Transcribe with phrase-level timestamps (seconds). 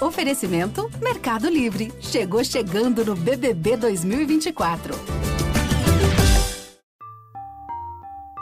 [0.00, 1.92] Oferecimento Mercado Livre.
[2.00, 4.94] Chegou chegando no BBB 2024.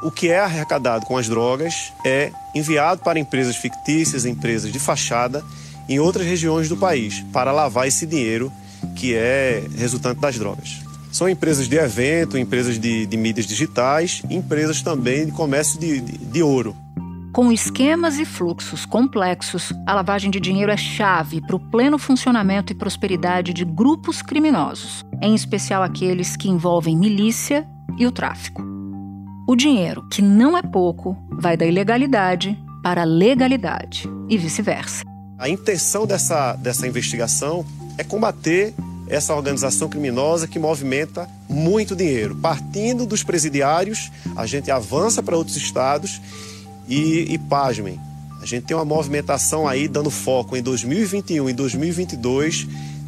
[0.04, 5.44] O que é arrecadado com as drogas é enviado para empresas fictícias, empresas de fachada,
[5.88, 8.52] em outras regiões do país, para lavar esse dinheiro
[8.94, 10.76] que é resultante das drogas.
[11.10, 16.18] São empresas de evento, empresas de, de mídias digitais, empresas também de comércio de, de,
[16.18, 16.76] de ouro.
[17.32, 22.72] Com esquemas e fluxos complexos, a lavagem de dinheiro é chave para o pleno funcionamento
[22.72, 27.66] e prosperidade de grupos criminosos, em especial aqueles que envolvem milícia
[27.98, 28.62] e o tráfico.
[29.46, 35.04] O dinheiro, que não é pouco, vai da ilegalidade para a legalidade e vice-versa.
[35.38, 37.64] A intenção dessa, dessa investigação
[37.98, 38.74] é combater
[39.08, 42.36] essa organização criminosa que movimenta muito dinheiro.
[42.36, 46.20] Partindo dos presidiários, a gente avança para outros estados
[46.88, 48.00] e, e pasmem,
[48.40, 52.66] a gente tem uma movimentação aí dando foco em 2021 e 2022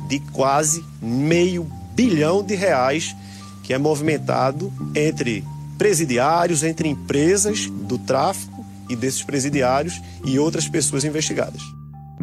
[0.08, 3.14] de quase meio bilhão de reais
[3.62, 5.44] que é movimentado entre
[5.78, 11.62] presidiários, entre empresas do tráfico e desses presidiários e outras pessoas investigadas.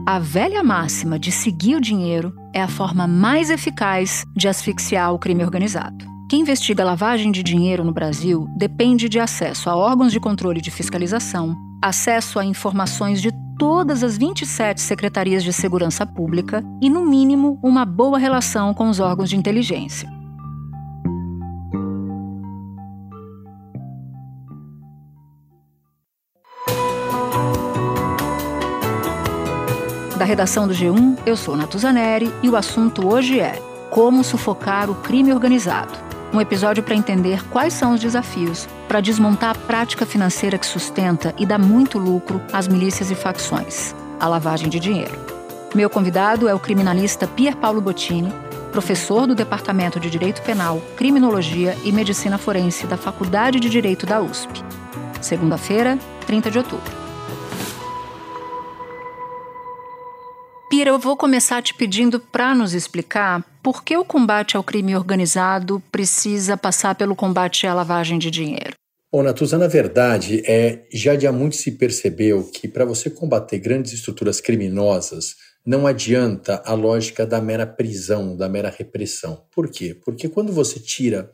[0.06, 5.18] A velha máxima de seguir o dinheiro é a forma mais eficaz de asfixiar o
[5.18, 6.17] crime organizado.
[6.30, 10.70] Quem investiga lavagem de dinheiro no Brasil depende de acesso a órgãos de controle de
[10.70, 17.58] fiscalização, acesso a informações de todas as 27 secretarias de segurança pública e, no mínimo,
[17.64, 20.10] uma boa relação com os órgãos de inteligência.
[30.18, 34.96] Da redação do G1, eu sou Natuzaneri e o assunto hoje é Como sufocar o
[34.96, 36.07] crime organizado.
[36.34, 41.34] Um episódio para entender quais são os desafios para desmontar a prática financeira que sustenta
[41.38, 45.18] e dá muito lucro às milícias e facções a lavagem de dinheiro.
[45.76, 48.34] Meu convidado é o criminalista Pier Paulo Bottini,
[48.72, 54.22] professor do Departamento de Direito Penal, Criminologia e Medicina Forense da Faculdade de Direito da
[54.22, 54.64] USP.
[55.22, 57.07] Segunda-feira, 30 de outubro.
[60.78, 64.96] Pira, eu vou começar te pedindo para nos explicar por que o combate ao crime
[64.96, 68.76] organizado precisa passar pelo combate à lavagem de dinheiro.
[69.12, 73.58] Bom, Natuza, na verdade, é, já de há muito se percebeu que para você combater
[73.58, 75.34] grandes estruturas criminosas,
[75.66, 79.46] não adianta a lógica da mera prisão, da mera repressão.
[79.56, 80.00] Por quê?
[80.06, 81.32] Porque quando você tira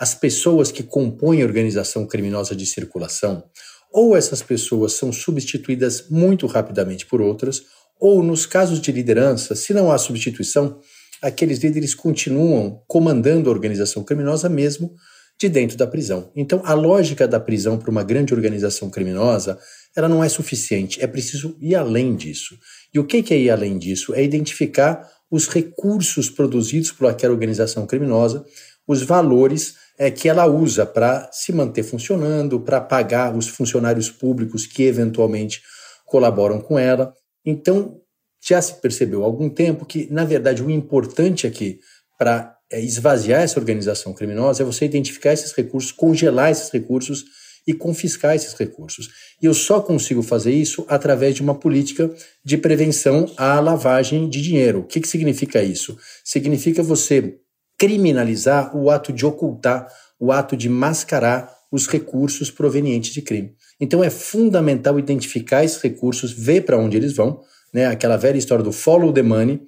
[0.00, 3.44] as pessoas que compõem a organização criminosa de circulação,
[3.92, 7.62] ou essas pessoas são substituídas muito rapidamente por outras,
[8.00, 10.80] ou, nos casos de liderança, se não há substituição,
[11.20, 14.94] aqueles líderes continuam comandando a organização criminosa mesmo
[15.38, 16.30] de dentro da prisão.
[16.34, 19.58] Então, a lógica da prisão para uma grande organização criminosa,
[19.96, 22.56] ela não é suficiente, é preciso ir além disso.
[22.92, 24.14] E o que é ir além disso?
[24.14, 28.44] É identificar os recursos produzidos por aquela organização criminosa,
[28.86, 34.66] os valores é, que ela usa para se manter funcionando, para pagar os funcionários públicos
[34.66, 35.62] que eventualmente
[36.04, 37.14] colaboram com ela,
[37.44, 38.00] então,
[38.42, 41.80] já se percebeu há algum tempo que, na verdade, o importante aqui
[42.18, 47.24] para é, esvaziar essa organização criminosa é você identificar esses recursos, congelar esses recursos
[47.66, 49.08] e confiscar esses recursos.
[49.40, 52.10] E eu só consigo fazer isso através de uma política
[52.44, 54.80] de prevenção à lavagem de dinheiro.
[54.80, 55.96] O que, que significa isso?
[56.24, 57.38] Significa você
[57.78, 63.54] criminalizar o ato de ocultar, o ato de mascarar os recursos provenientes de crime.
[63.80, 67.40] Então é fundamental identificar esses recursos, ver para onde eles vão,
[67.72, 67.86] né?
[67.86, 69.60] aquela velha história do follow the money,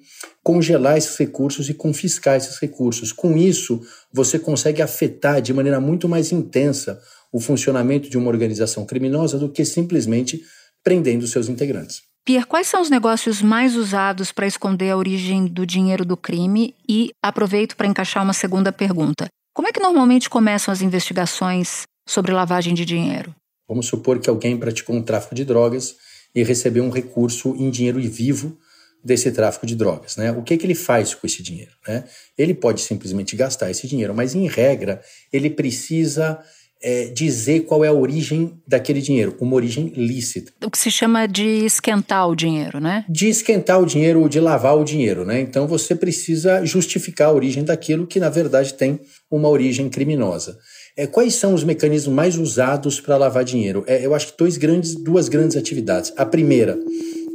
[0.43, 3.11] congelar esses recursos e confiscar esses recursos.
[3.11, 3.81] Com isso,
[4.11, 9.49] você consegue afetar de maneira muito mais intensa o funcionamento de uma organização criminosa do
[9.49, 10.41] que simplesmente
[10.83, 12.01] prendendo seus integrantes.
[12.25, 16.73] Pierre, quais são os negócios mais usados para esconder a origem do dinheiro do crime?
[16.87, 19.27] E aproveito para encaixar uma segunda pergunta.
[19.53, 23.35] Como é que normalmente começam as investigações sobre lavagem de dinheiro?
[23.67, 25.95] Vamos supor que alguém praticou um tráfico de drogas
[26.35, 28.57] e recebeu um recurso em dinheiro vivo
[29.03, 30.15] desse tráfico de drogas.
[30.15, 30.31] Né?
[30.31, 31.71] O que, que ele faz com esse dinheiro?
[31.87, 32.03] Né?
[32.37, 35.01] Ele pode simplesmente gastar esse dinheiro, mas em regra
[35.31, 36.39] ele precisa
[36.81, 40.51] é, dizer qual é a origem daquele dinheiro, uma origem lícita.
[40.63, 43.05] O que se chama de esquentar o dinheiro, né?
[43.07, 45.39] De esquentar o dinheiro ou de lavar o dinheiro, né?
[45.39, 48.99] Então você precisa justificar a origem daquilo que na verdade tem
[49.31, 50.59] uma origem criminosa.
[50.95, 53.83] É, quais são os mecanismos mais usados para lavar dinheiro?
[53.87, 56.13] É, eu acho que dois grandes, duas grandes atividades.
[56.15, 56.79] A primeira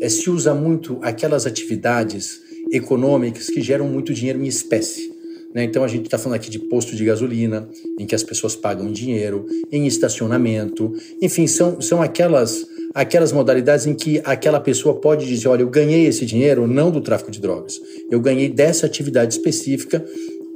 [0.01, 2.39] é se usa muito aquelas atividades
[2.71, 5.13] econômicas que geram muito dinheiro em espécie.
[5.53, 5.65] Né?
[5.65, 7.69] Então a gente está falando aqui de posto de gasolina,
[7.99, 12.65] em que as pessoas pagam dinheiro, em estacionamento, enfim, são, são aquelas,
[12.95, 17.01] aquelas modalidades em que aquela pessoa pode dizer: olha, eu ganhei esse dinheiro não do
[17.01, 20.05] tráfico de drogas, eu ganhei dessa atividade específica.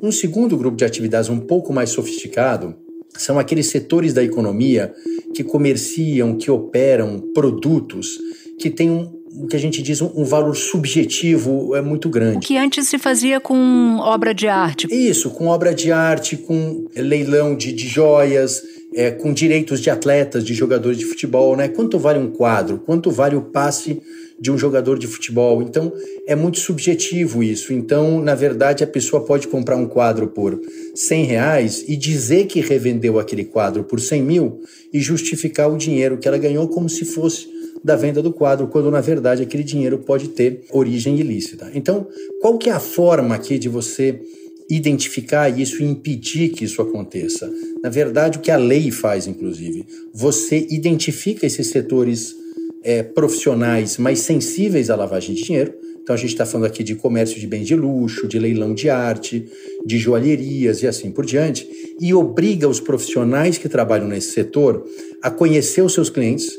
[0.01, 2.77] Um segundo grupo de atividades um pouco mais sofisticado
[3.17, 4.93] são aqueles setores da economia
[5.35, 8.19] que comerciam, que operam produtos
[8.59, 12.39] que têm um, o que a gente diz um, valor subjetivo é muito grande.
[12.39, 14.87] O que antes se fazia com obra de arte.
[14.91, 18.63] Isso, com obra de arte, com leilão de, de joias,
[18.95, 21.69] é, com direitos de atletas, de jogadores de futebol, né?
[21.69, 22.79] Quanto vale um quadro?
[22.79, 24.03] Quanto vale o passe
[24.43, 25.63] de um jogador de futebol?
[25.63, 25.93] Então,
[26.27, 27.73] é muito subjetivo isso.
[27.73, 30.61] Então, na verdade, a pessoa pode comprar um quadro por
[30.97, 34.61] 100 reais e dizer que revendeu aquele quadro por 100 mil
[34.93, 37.47] e justificar o dinheiro que ela ganhou como se fosse
[37.85, 41.71] da venda do quadro, quando na verdade aquele dinheiro pode ter origem ilícita.
[41.73, 42.09] Então,
[42.41, 44.21] qual que é a forma aqui de você
[44.69, 47.49] identificar isso e impedir que isso aconteça?
[47.81, 52.42] Na verdade, o que a lei faz, inclusive, você identifica esses setores
[52.83, 55.75] é, profissionais mais sensíveis à lavagem de dinheiro.
[56.03, 58.91] Então, a gente está falando aqui de comércio de bens de luxo, de leilão de
[58.91, 59.47] arte,
[59.87, 61.69] de joalherias e assim por diante,
[62.01, 64.85] e obriga os profissionais que trabalham nesse setor
[65.23, 66.51] a conhecer os seus clientes,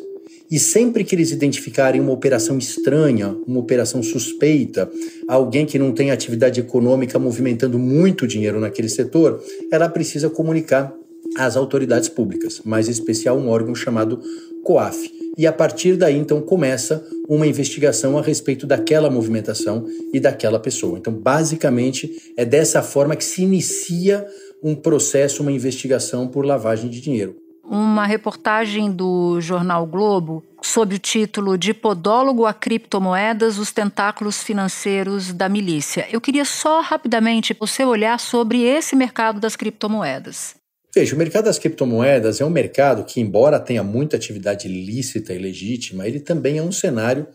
[0.50, 4.90] e sempre que eles identificarem uma operação estranha, uma operação suspeita,
[5.28, 10.94] alguém que não tem atividade econômica movimentando muito dinheiro naquele setor, ela precisa comunicar
[11.36, 14.22] às autoridades públicas, mais em especial um órgão chamado
[14.64, 15.23] COAF.
[15.38, 20.98] E a partir daí, então, começa uma investigação a respeito daquela movimentação e daquela pessoa.
[20.98, 24.26] Então, basicamente, é dessa forma que se inicia
[24.62, 31.00] um processo, uma investigação por lavagem de dinheiro uma reportagem do jornal Globo sob o
[31.00, 36.08] título de Podólogo a criptomoedas, os tentáculos financeiros da milícia.
[36.12, 40.56] Eu queria só rapidamente você olhar sobre esse mercado das criptomoedas.
[40.94, 45.40] Veja, o mercado das criptomoedas é um mercado que, embora tenha muita atividade lícita e
[45.40, 47.28] legítima, ele também é um cenário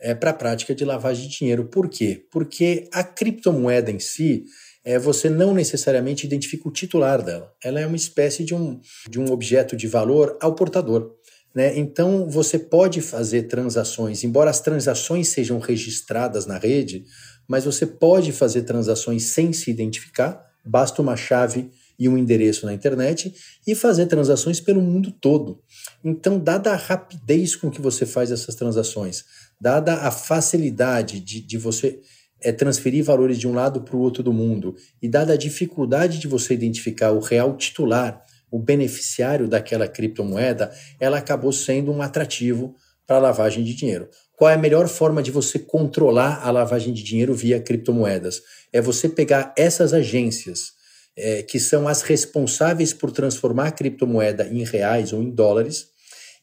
[0.00, 1.66] é, para a prática de lavagem de dinheiro.
[1.66, 2.26] Por quê?
[2.32, 4.44] Porque a criptomoeda em si
[4.84, 7.52] é, você não necessariamente identifica o titular dela.
[7.62, 11.14] Ela é uma espécie de um, de um objeto de valor ao portador.
[11.54, 11.78] Né?
[11.78, 17.04] Então, você pode fazer transações, embora as transações sejam registradas na rede,
[17.46, 22.74] mas você pode fazer transações sem se identificar, basta uma chave e um endereço na
[22.74, 23.34] internet
[23.66, 25.60] e fazer transações pelo mundo todo.
[26.02, 29.24] Então, dada a rapidez com que você faz essas transações,
[29.60, 32.00] dada a facilidade de, de você
[32.40, 36.18] é transferir valores de um lado para o outro do mundo, e dada a dificuldade
[36.18, 40.70] de você identificar o real titular, o beneficiário daquela criptomoeda,
[41.00, 42.76] ela acabou sendo um atrativo
[43.06, 44.08] para a lavagem de dinheiro.
[44.36, 48.42] Qual é a melhor forma de você controlar a lavagem de dinheiro via criptomoedas?
[48.72, 50.72] É você pegar essas agências,
[51.16, 55.88] é, que são as responsáveis por transformar a criptomoeda em reais ou em dólares,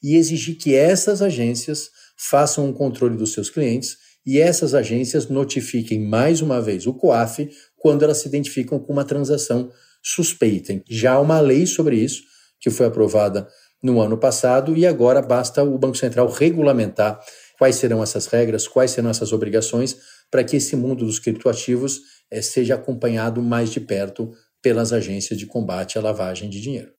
[0.01, 5.99] e exigir que essas agências façam um controle dos seus clientes e essas agências notifiquem
[5.99, 9.71] mais uma vez o COAF quando elas se identificam com uma transação
[10.03, 10.81] suspeita.
[10.89, 12.23] Já há uma lei sobre isso,
[12.59, 13.47] que foi aprovada
[13.81, 17.19] no ano passado, e agora basta o Banco Central regulamentar
[17.57, 19.97] quais serão essas regras, quais serão essas obrigações,
[20.29, 24.31] para que esse mundo dos criptoativos é, seja acompanhado mais de perto
[24.61, 26.91] pelas agências de combate à lavagem de dinheiro.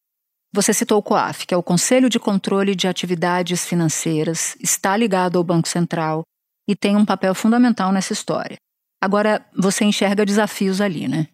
[0.55, 5.39] Você citou o COAF, que é o Conselho de Controle de Atividades Financeiras, está ligado
[5.39, 6.23] ao Banco Central
[6.69, 8.57] e tem um papel fundamental nessa história.
[9.01, 11.29] Agora, você enxerga desafios ali, né?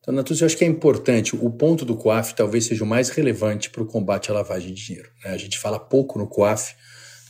[0.00, 1.36] Então, Natuz, eu acho que é importante.
[1.36, 4.86] O ponto do COAF talvez seja o mais relevante para o combate à lavagem de
[4.86, 5.10] dinheiro.
[5.22, 5.30] Né?
[5.30, 6.74] A gente fala pouco no COAF,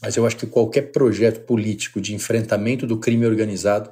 [0.00, 3.90] mas eu acho que qualquer projeto político de enfrentamento do crime organizado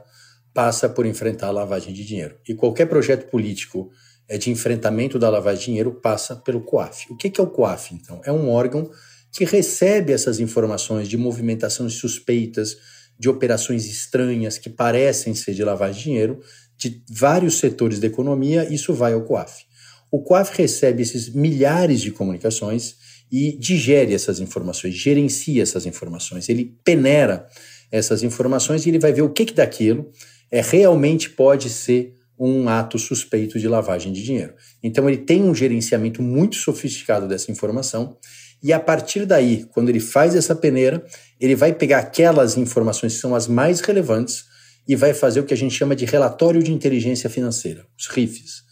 [0.55, 2.37] passa por enfrentar a lavagem de dinheiro.
[2.49, 3.91] E qualquer projeto político
[4.37, 7.07] de enfrentamento da lavagem de dinheiro passa pelo COAF.
[7.11, 8.21] O que é o COAF, então?
[8.25, 8.91] É um órgão
[9.33, 12.77] que recebe essas informações de movimentações suspeitas,
[13.19, 16.41] de operações estranhas que parecem ser de lavagem de dinheiro
[16.77, 19.65] de vários setores da economia, isso vai ao COAF.
[20.11, 22.95] O COAF recebe esses milhares de comunicações
[23.31, 27.47] e digere essas informações, gerencia essas informações, ele peneira
[27.91, 30.11] essas informações e ele vai ver o que, que daquilo
[30.51, 34.55] é realmente pode ser um ato suspeito de lavagem de dinheiro.
[34.83, 38.17] Então ele tem um gerenciamento muito sofisticado dessa informação
[38.63, 41.05] e a partir daí, quando ele faz essa peneira,
[41.41, 44.45] ele vai pegar aquelas informações que são as mais relevantes
[44.87, 48.63] e vai fazer o que a gente chama de relatório de inteligência financeira, os RIFs.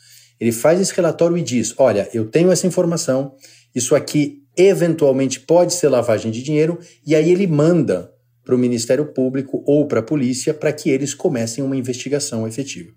[0.40, 3.34] Ele faz esse relatório e diz: olha, eu tenho essa informação,
[3.74, 8.10] isso aqui eventualmente pode ser lavagem de dinheiro, e aí ele manda
[8.44, 12.90] para o Ministério Público ou para a polícia para que eles comecem uma investigação efetiva.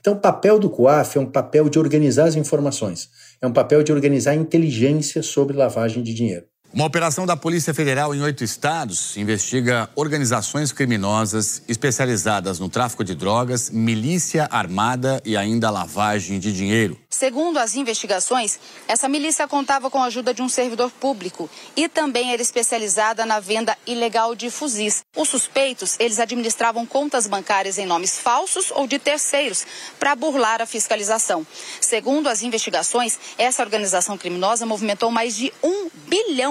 [0.00, 3.10] Então, o papel do COAF é um papel de organizar as informações,
[3.40, 6.46] é um papel de organizar a inteligência sobre lavagem de dinheiro.
[6.72, 13.14] Uma operação da Polícia Federal em oito estados investiga organizações criminosas especializadas no tráfico de
[13.14, 16.98] drogas, milícia armada e ainda lavagem de dinheiro.
[17.08, 22.32] Segundo as investigações, essa milícia contava com a ajuda de um servidor público e também
[22.32, 25.02] era especializada na venda ilegal de fuzis.
[25.16, 29.64] Os suspeitos, eles administravam contas bancárias em nomes falsos ou de terceiros
[29.98, 31.46] para burlar a fiscalização.
[31.80, 35.88] Segundo as investigações, essa organização criminosa movimentou mais de um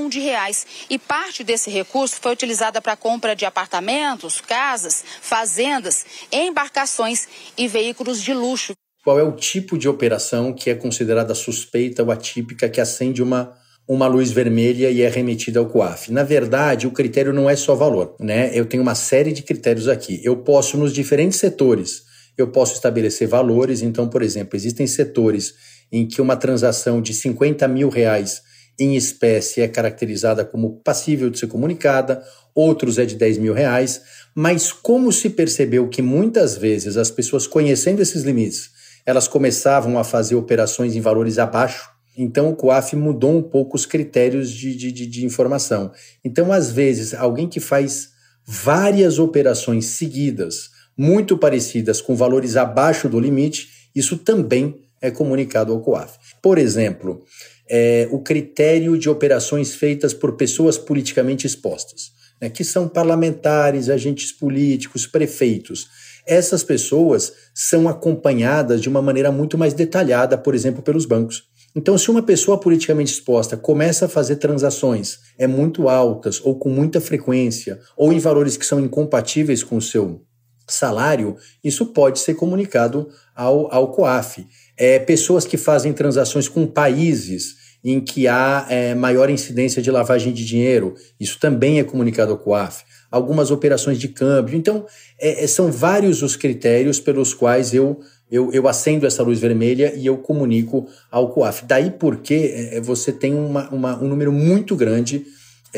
[0.09, 6.05] de reais e parte desse recurso foi utilizada para a compra de apartamentos, casas, fazendas,
[6.31, 8.73] embarcações e veículos de luxo
[9.05, 13.53] qual é o tipo de operação que é considerada suspeita ou atípica que acende uma,
[13.87, 16.11] uma luz vermelha e é remetida ao COAF.
[16.11, 18.49] Na verdade, o critério não é só valor, né?
[18.51, 20.19] Eu tenho uma série de critérios aqui.
[20.23, 22.01] Eu posso, nos diferentes setores,
[22.35, 23.83] eu posso estabelecer valores.
[23.83, 25.53] Então, por exemplo, existem setores
[25.91, 28.41] em que uma transação de 50 mil reais
[28.79, 34.01] em espécie é caracterizada como passível de ser comunicada, outros é de 10 mil reais,
[34.33, 40.03] mas como se percebeu que muitas vezes as pessoas conhecendo esses limites elas começavam a
[40.03, 41.89] fazer operações em valores abaixo.
[42.17, 45.91] Então, o COAF mudou um pouco os critérios de, de, de, de informação.
[46.23, 48.09] Então, às vezes, alguém que faz
[48.45, 55.81] várias operações seguidas, muito parecidas, com valores abaixo do limite, isso também é comunicado ao
[55.81, 56.17] COAF.
[56.41, 57.23] Por exemplo,
[57.69, 64.31] é, o critério de operações feitas por pessoas politicamente expostas, né, que são parlamentares, agentes
[64.31, 65.87] políticos, prefeitos
[66.25, 71.43] essas pessoas são acompanhadas de uma maneira muito mais detalhada, por exemplo, pelos bancos.
[71.75, 76.69] Então, se uma pessoa politicamente exposta começa a fazer transações é muito altas ou com
[76.69, 80.21] muita frequência ou em valores que são incompatíveis com o seu
[80.67, 84.47] salário, isso pode ser comunicado ao, ao COAF.
[84.77, 90.33] É, pessoas que fazem transações com países em que há é, maior incidência de lavagem
[90.33, 92.83] de dinheiro, isso também é comunicado ao COAF
[93.15, 94.57] algumas operações de câmbio.
[94.57, 94.85] Então,
[95.19, 99.93] é, é, são vários os critérios pelos quais eu, eu, eu acendo essa luz vermelha
[99.95, 101.65] e eu comunico ao COAF.
[101.65, 105.25] Daí porque é, é, você tem uma, uma, um número muito grande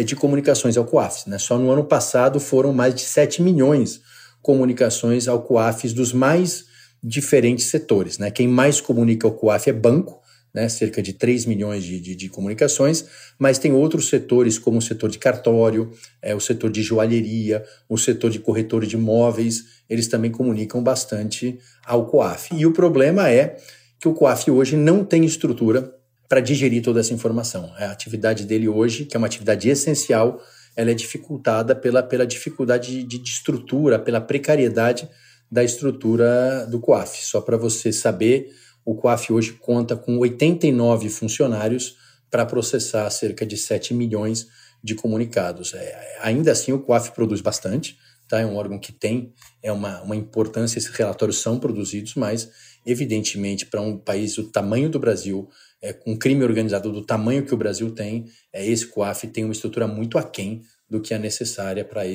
[0.03, 1.29] de comunicações ao COAF.
[1.29, 1.37] Né?
[1.37, 4.01] Só no ano passado foram mais de 7 milhões
[4.41, 6.65] comunicações ao COAF dos mais
[7.03, 8.17] diferentes setores.
[8.17, 8.31] Né?
[8.31, 10.21] Quem mais comunica ao COAF é banco,
[10.53, 13.05] né, cerca de 3 milhões de, de, de, comunicações,
[13.37, 17.97] mas tem outros setores, como o setor de cartório, é, o setor de joalheria, o
[17.97, 22.55] setor de corretor de imóveis, eles também comunicam bastante ao COAF.
[22.55, 23.57] E o problema é
[23.99, 25.93] que o COAF hoje não tem estrutura
[26.27, 27.71] para digerir toda essa informação.
[27.77, 30.41] A atividade dele hoje, que é uma atividade essencial,
[30.75, 35.07] ela é dificultada pela, pela dificuldade de, de estrutura, pela precariedade
[35.51, 37.25] da estrutura do COAF.
[37.25, 38.53] Só para você saber,
[38.85, 41.97] o COAF hoje conta com 89 funcionários
[42.29, 44.47] para processar cerca de 7 milhões
[44.83, 45.73] de comunicados.
[45.73, 48.39] É, ainda assim, o COAF produz bastante, tá?
[48.39, 52.49] é um órgão que tem é uma, uma importância, esses relatórios são produzidos, mas,
[52.85, 55.49] evidentemente, para um país do tamanho do Brasil,
[55.81, 59.53] é, com crime organizado do tamanho que o Brasil tem, é, esse COAF tem uma
[59.53, 62.05] estrutura muito aquém do que é necessária para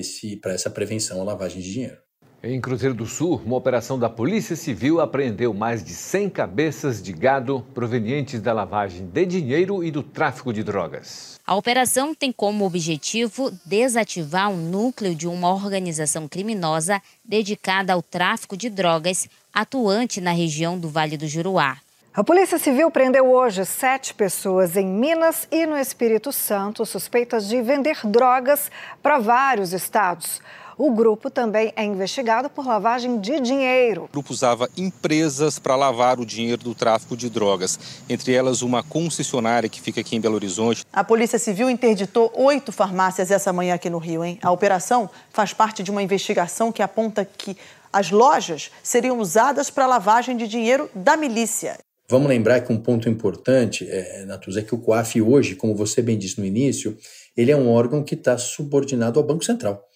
[0.53, 2.02] essa prevenção à lavagem de dinheiro.
[2.45, 7.13] Em Cruzeiro do Sul, uma operação da Polícia Civil apreendeu mais de 100 cabeças de
[7.13, 11.39] gado provenientes da lavagem de dinheiro e do tráfico de drogas.
[11.47, 18.57] A operação tem como objetivo desativar um núcleo de uma organização criminosa dedicada ao tráfico
[18.57, 21.77] de drogas, atuante na região do Vale do Juruá.
[22.13, 27.63] A Polícia Civil prendeu hoje sete pessoas em Minas e no Espírito Santo suspeitas de
[27.63, 28.69] vender drogas
[29.01, 30.41] para vários estados.
[30.85, 34.07] O grupo também é investigado por lavagem de dinheiro.
[34.07, 38.83] O grupo usava empresas para lavar o dinheiro do tráfico de drogas, entre elas uma
[38.83, 40.85] concessionária que fica aqui em Belo Horizonte.
[40.93, 44.25] A Polícia Civil interditou oito farmácias essa manhã aqui no Rio.
[44.25, 44.41] Hein?
[44.43, 47.57] A operação faz parte de uma investigação que aponta que
[47.93, 51.79] as lojas seriam usadas para lavagem de dinheiro da milícia.
[52.09, 56.03] Vamos lembrar que um ponto importante, é, Natuza, é que o COAF hoje, como você
[56.03, 56.99] bem disse no início,
[57.37, 59.89] ele é um órgão que está subordinado ao Banco Central.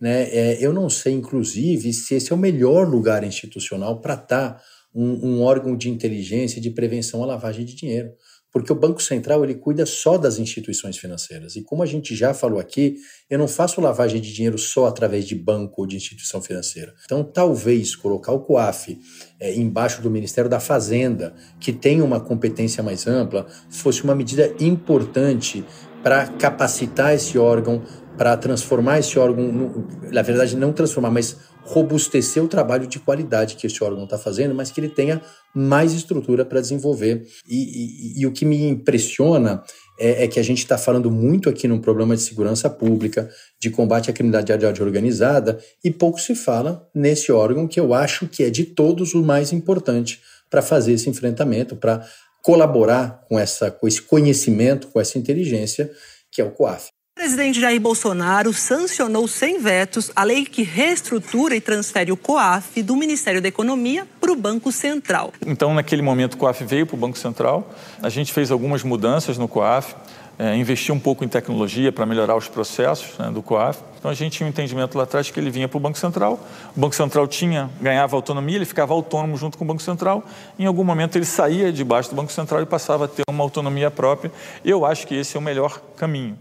[0.00, 0.22] Né?
[0.30, 4.62] É, eu não sei, inclusive, se esse é o melhor lugar institucional para estar tá
[4.94, 8.10] um, um, órgão de inteligência de prevenção à lavagem de dinheiro.
[8.52, 11.54] Porque o Banco Central ele cuida só das instituições financeiras.
[11.54, 12.96] E como a gente já falou aqui,
[13.28, 16.92] eu não faço lavagem de dinheiro só através de banco ou de instituição financeira.
[17.04, 18.98] Então, talvez colocar o COAF
[19.38, 24.52] é, embaixo do Ministério da Fazenda, que tem uma competência mais ampla, fosse uma medida
[24.58, 25.64] importante
[26.02, 27.82] para capacitar esse órgão
[28.20, 33.56] para transformar esse órgão, no, na verdade não transformar, mas robustecer o trabalho de qualidade
[33.56, 35.22] que esse órgão está fazendo, mas que ele tenha
[35.54, 37.26] mais estrutura para desenvolver.
[37.48, 39.62] E, e, e, o que me impressiona
[39.98, 43.26] é, é que a gente está falando muito aqui num problema de segurança pública,
[43.58, 48.42] de combate à criminalidade organizada, e pouco se fala nesse órgão que eu acho que
[48.42, 52.06] é de todos o mais importante para fazer esse enfrentamento, para
[52.42, 55.90] colaborar com, essa, com esse conhecimento, com essa inteligência,
[56.30, 56.89] que é o COAF.
[57.30, 62.82] O presidente Jair Bolsonaro sancionou sem vetos a lei que reestrutura e transfere o COAF
[62.82, 65.32] do Ministério da Economia para o Banco Central.
[65.46, 67.72] Então, naquele momento, o COAF veio para o Banco Central.
[68.02, 69.94] A gente fez algumas mudanças no COAF,
[70.40, 73.78] é, investiu um pouco em tecnologia para melhorar os processos né, do COAF.
[74.00, 76.44] Então, a gente tinha um entendimento lá atrás que ele vinha para o Banco Central.
[76.76, 80.24] O Banco Central tinha, ganhava autonomia, ele ficava autônomo junto com o Banco Central.
[80.58, 83.88] Em algum momento, ele saía debaixo do Banco Central e passava a ter uma autonomia
[83.88, 84.32] própria.
[84.64, 86.36] Eu acho que esse é o melhor caminho.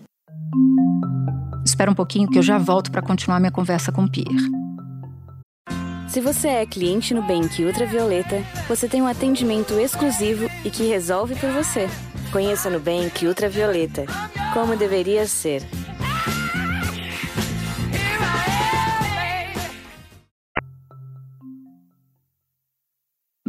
[1.65, 4.49] Espera um pouquinho que eu já volto para continuar minha conversa com o Pierre.
[6.07, 11.35] Se você é cliente no Bank Ultravioleta, você tem um atendimento exclusivo e que resolve
[11.35, 11.87] por você.
[12.31, 14.05] Conheça no Bank Ultravioleta.
[14.53, 15.63] Como deveria ser.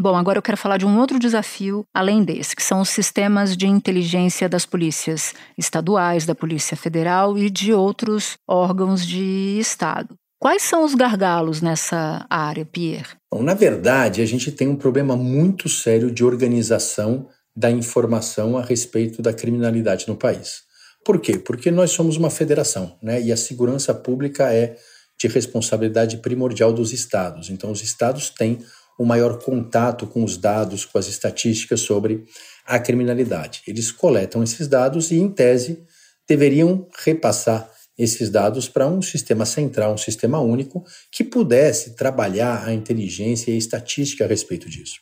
[0.00, 3.54] Bom, agora eu quero falar de um outro desafio além desse, que são os sistemas
[3.54, 10.14] de inteligência das polícias estaduais, da Polícia Federal e de outros órgãos de Estado.
[10.40, 13.09] Quais são os gargalos nessa área, Pierre?
[13.30, 18.62] Bom, na verdade, a gente tem um problema muito sério de organização da informação a
[18.62, 20.62] respeito da criminalidade no país.
[21.04, 21.38] Por quê?
[21.38, 23.21] Porque nós somos uma federação, né?
[23.21, 24.76] E a segurança pública é
[25.21, 27.50] de responsabilidade primordial dos estados.
[27.50, 28.61] Então, os estados têm
[29.00, 32.23] o maior contato com os dados, com as estatísticas sobre
[32.66, 33.62] a criminalidade.
[33.66, 35.83] Eles coletam esses dados e, em tese,
[36.28, 37.66] deveriam repassar
[37.97, 43.54] esses dados para um sistema central, um sistema único, que pudesse trabalhar a inteligência e
[43.54, 45.00] a estatística a respeito disso.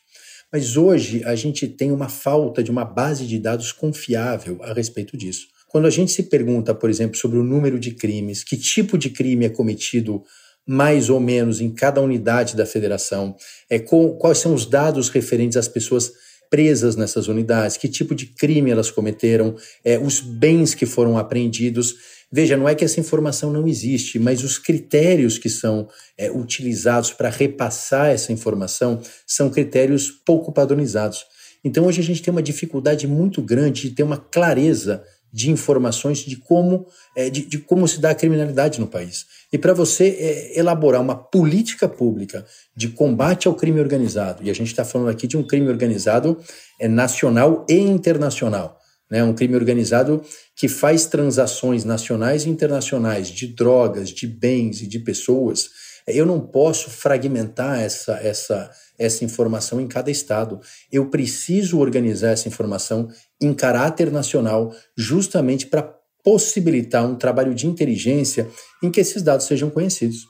[0.52, 5.16] Mas hoje a gente tem uma falta de uma base de dados confiável a respeito
[5.16, 5.48] disso.
[5.66, 9.10] Quando a gente se pergunta, por exemplo, sobre o número de crimes, que tipo de
[9.10, 10.22] crime é cometido
[10.68, 13.34] mais ou menos em cada unidade da federação,
[13.70, 16.12] é, com, quais são os dados referentes às pessoas
[16.50, 21.94] presas nessas unidades, que tipo de crime elas cometeram, é, os bens que foram apreendidos.
[22.30, 27.12] Veja, não é que essa informação não existe, mas os critérios que são é, utilizados
[27.12, 31.24] para repassar essa informação são critérios pouco padronizados.
[31.64, 36.18] Então, hoje a gente tem uma dificuldade muito grande de ter uma clareza de informações
[36.18, 36.86] de como,
[37.16, 39.26] é, de, de, como se dá a criminalidade no país.
[39.52, 44.54] E para você é, elaborar uma política pública de combate ao crime organizado, e a
[44.54, 46.38] gente está falando aqui de um crime organizado
[46.80, 48.78] é, nacional e internacional,
[49.10, 49.22] né?
[49.22, 50.22] um crime organizado
[50.56, 55.70] que faz transações nacionais e internacionais de drogas, de bens e de pessoas,
[56.08, 60.60] eu não posso fragmentar essa, essa, essa informação em cada estado.
[60.90, 63.08] Eu preciso organizar essa informação
[63.40, 68.48] em caráter nacional, justamente para possibilitar um trabalho de inteligência
[68.82, 70.26] em que esses dados sejam conhecidos.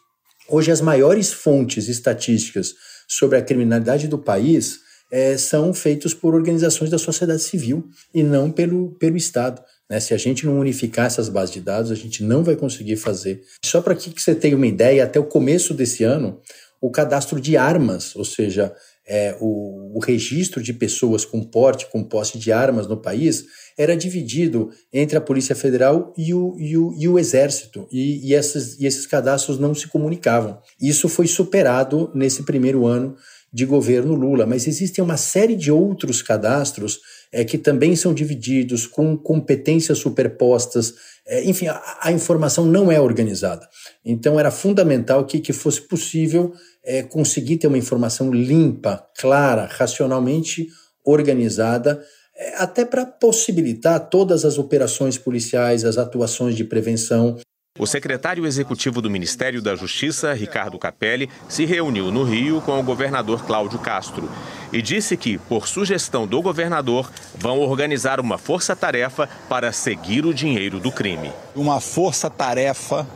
[0.49, 2.75] Hoje, as maiores fontes estatísticas
[3.09, 8.51] sobre a criminalidade do país é, são feitos por organizações da sociedade civil e não
[8.51, 9.63] pelo, pelo Estado.
[9.89, 10.01] Né?
[10.01, 13.43] Se a gente não unificar essas bases de dados, a gente não vai conseguir fazer.
[13.65, 16.41] Só para que, que você tenha uma ideia, até o começo desse ano,
[16.81, 18.73] o cadastro de armas, ou seja,
[19.09, 23.97] é, o, o, registro de pessoas com porte, com posse de armas no país, era
[23.97, 28.79] dividido entre a Polícia Federal e o, e o, e o Exército, e, e, esses,
[28.79, 30.59] e esses cadastros não se comunicavam.
[30.81, 33.17] Isso foi superado nesse primeiro ano
[33.51, 37.01] de governo Lula, mas existem uma série de outros cadastros
[37.33, 40.95] é, que também são divididos com competências superpostas.
[41.27, 43.69] É, enfim, a, a, informação não é organizada.
[44.05, 46.53] Então, era fundamental que, que fosse possível
[46.85, 50.69] é, conseguir ter uma informação limpa, clara, racionalmente
[51.05, 52.03] organizada,
[52.37, 57.37] é, até para possibilitar todas as operações policiais, as atuações de prevenção
[57.79, 62.83] o secretário executivo do Ministério da Justiça, Ricardo Capelli, se reuniu no Rio com o
[62.83, 64.29] governador Cláudio Castro
[64.73, 70.81] e disse que, por sugestão do governador, vão organizar uma força-tarefa para seguir o dinheiro
[70.81, 71.33] do crime.
[71.55, 73.07] Uma força-tarefa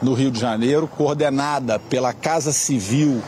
[0.00, 3.22] no Rio de Janeiro, coordenada pela Casa Civil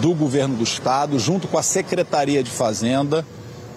[0.00, 3.26] do Governo do Estado, junto com a Secretaria de Fazenda,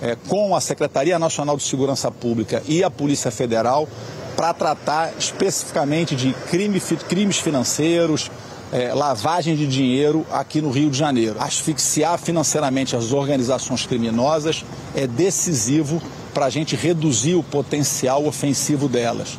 [0.02, 3.88] é, com a Secretaria Nacional de Segurança Pública e a Polícia Federal,
[4.36, 8.30] para tratar especificamente de crime, crimes financeiros,
[8.72, 11.36] é, lavagem de dinheiro aqui no Rio de Janeiro.
[11.40, 14.66] Asfixiar financeiramente as organizações criminosas
[14.96, 16.02] é decisivo
[16.34, 19.38] para a gente reduzir o potencial ofensivo delas.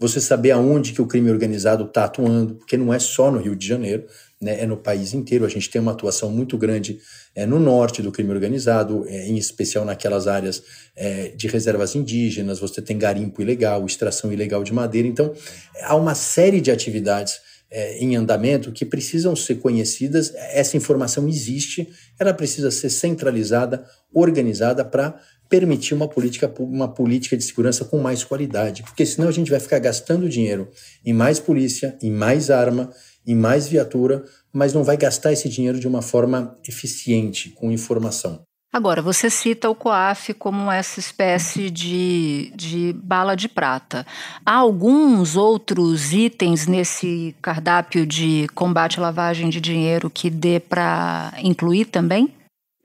[0.00, 3.54] Você saber aonde que o crime organizado está atuando, porque não é só no Rio
[3.54, 4.06] de Janeiro,
[4.40, 5.44] né, é no país inteiro.
[5.44, 6.98] A gente tem uma atuação muito grande
[7.34, 10.62] é, no norte do crime organizado, é, em especial naquelas áreas
[10.96, 15.06] é, de reservas indígenas, você tem garimpo ilegal, extração ilegal de madeira.
[15.06, 15.34] Então,
[15.82, 17.38] há uma série de atividades
[17.70, 20.32] é, em andamento que precisam ser conhecidas.
[20.34, 27.42] Essa informação existe, ela precisa ser centralizada, organizada para permitir uma política, uma política de
[27.42, 30.68] segurança com mais qualidade, porque senão a gente vai ficar gastando dinheiro
[31.04, 32.90] em mais polícia, em mais arma,
[33.26, 38.42] em mais viatura, mas não vai gastar esse dinheiro de uma forma eficiente, com informação.
[38.72, 44.06] Agora, você cita o COAF como essa espécie de, de bala de prata.
[44.46, 51.32] Há alguns outros itens nesse cardápio de combate à lavagem de dinheiro que dê para
[51.42, 52.32] incluir também?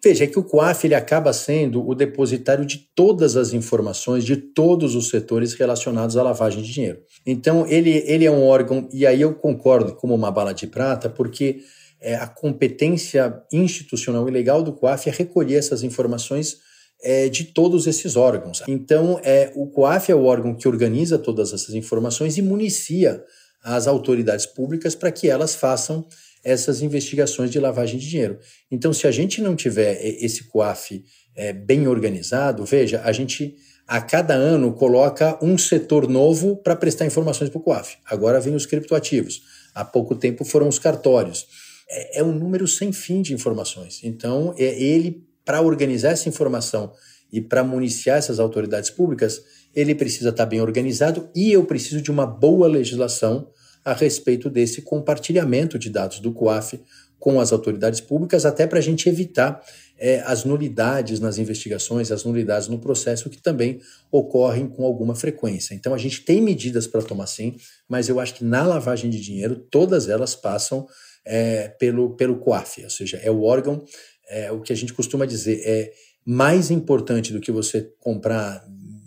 [0.05, 4.37] Veja, é que o COAF ele acaba sendo o depositário de todas as informações de
[4.37, 6.99] todos os setores relacionados à lavagem de dinheiro.
[7.25, 11.09] Então, ele, ele é um órgão, e aí eu concordo como uma bala de prata,
[11.09, 11.61] porque
[11.99, 16.57] é, a competência institucional e legal do COAF é recolher essas informações
[17.01, 18.61] é, de todos esses órgãos.
[18.67, 23.23] Então, é, o COAF é o órgão que organiza todas essas informações e municia
[23.63, 26.05] as autoridades públicas para que elas façam
[26.45, 28.37] essas investigações de lavagem de dinheiro.
[28.69, 31.03] Então, se a gente não tiver esse COAF
[31.35, 33.55] é, bem organizado, veja, a gente
[33.87, 37.97] a cada ano coloca um setor novo para prestar informações para o COAF.
[38.05, 39.41] Agora vem os criptoativos.
[39.73, 41.47] Há pouco tempo foram os cartórios.
[41.89, 44.01] É, é um número sem fim de informações.
[44.03, 46.93] Então, é ele, para organizar essa informação
[47.31, 49.41] e para municiar essas autoridades públicas,
[49.75, 53.49] ele precisa estar tá bem organizado e eu preciso de uma boa legislação
[53.85, 56.81] a respeito desse compartilhamento de dados do COAF
[57.19, 59.63] com as autoridades públicas, até para a gente evitar
[59.97, 63.79] é, as nulidades nas investigações, as nulidades no processo, que também
[64.11, 65.73] ocorrem com alguma frequência.
[65.73, 67.55] Então, a gente tem medidas para tomar sim,
[67.87, 70.85] mas eu acho que na lavagem de dinheiro, todas elas passam
[71.23, 73.83] é, pelo, pelo COAF, ou seja, é o órgão,
[74.27, 75.91] é, o que a gente costuma dizer, é
[76.25, 78.65] mais importante do que você comprar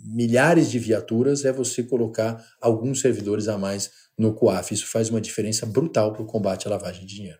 [0.09, 4.73] milhares de viaturas é você colocar alguns servidores a mais no COAF.
[4.73, 7.39] Isso faz uma diferença brutal para o combate à lavagem de dinheiro.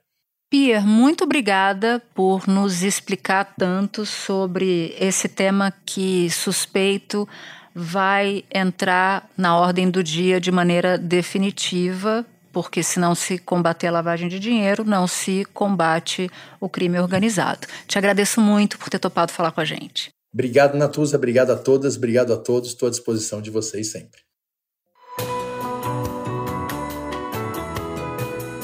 [0.50, 7.30] Pierre, muito obrigada por nos explicar tanto sobre esse tema que suspeito
[7.76, 13.92] vai entrar na ordem do dia de maneira definitiva, porque se não se combater a
[13.92, 17.68] lavagem de dinheiro, não se combate o crime organizado.
[17.88, 20.10] Te agradeço muito por ter topado falar com a gente.
[20.34, 21.16] Obrigado, Natuza.
[21.16, 22.70] Obrigado a todas, obrigado a todos.
[22.70, 24.29] Estou à disposição de vocês sempre.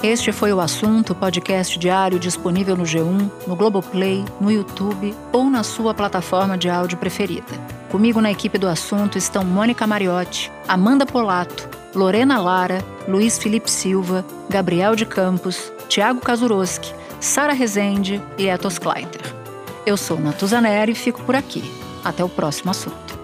[0.06, 5.63] Este foi o assunto, podcast diário disponível no G1, no Globoplay, no YouTube ou na
[5.63, 7.60] sua plataforma de áudio preferida.
[7.89, 14.24] Comigo na equipe do assunto estão Mônica Mariotti, Amanda Polato, Lorena Lara, Luiz Felipe Silva,
[14.48, 19.24] Gabriel de Campos, Tiago Kazuroski, Sara Rezende e Etos Kleiter.
[19.88, 21.63] Eu sou Natuzaneri e fico por aqui.
[22.04, 23.14] Até o próximo assunto.